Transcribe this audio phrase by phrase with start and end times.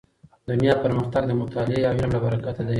[0.49, 2.69] دنیا پرمختګ د مطالعې او علم له برکته دی.